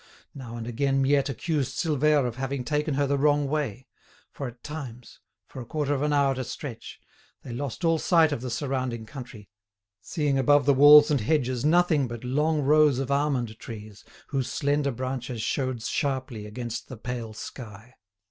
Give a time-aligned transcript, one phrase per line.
[0.33, 3.85] Now and again Miette accused Silvère of having taken her the wrong way;
[4.31, 8.41] for, at times—for a quarter of an hour at a stretch—they lost all sight of
[8.41, 9.51] the surrounding country,
[10.01, 14.89] seeing above the walls and hedges nothing but long rows of almond trees whose slender
[14.89, 17.93] branches showed sharply against the pale sky.